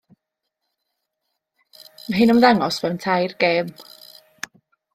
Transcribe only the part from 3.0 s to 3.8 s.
tair gêm.